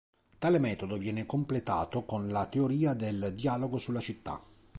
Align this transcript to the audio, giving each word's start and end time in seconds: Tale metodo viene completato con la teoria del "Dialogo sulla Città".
Tale 0.39 0.57
metodo 0.57 0.97
viene 0.97 1.27
completato 1.27 2.05
con 2.05 2.29
la 2.29 2.47
teoria 2.47 2.95
del 2.95 3.33
"Dialogo 3.35 3.77
sulla 3.77 3.99
Città". 3.99 4.41